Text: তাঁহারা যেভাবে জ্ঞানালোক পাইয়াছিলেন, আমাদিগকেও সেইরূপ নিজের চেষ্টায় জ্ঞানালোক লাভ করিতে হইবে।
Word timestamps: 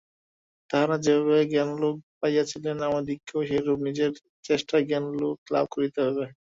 তাঁহারা 0.69 0.95
যেভাবে 1.05 1.41
জ্ঞানালোক 1.51 1.95
পাইয়াছিলেন, 2.19 2.77
আমাদিগকেও 2.87 3.41
সেইরূপ 3.49 3.79
নিজের 3.87 4.11
চেষ্টায় 4.45 4.85
জ্ঞানালোক 4.89 5.37
লাভ 5.53 5.65
করিতে 5.73 5.99
হইবে। 6.05 6.25